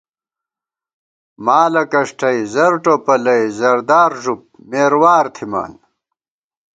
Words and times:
مال 1.45 1.73
اکَݭٹَئی، 1.81 2.39
زر 2.53 2.73
ٹوپَلَئی، 2.83 3.43
زردار 3.59 4.11
ݫُپ 4.21 4.41
مېروار 4.69 5.25
تھِمان 5.35 5.73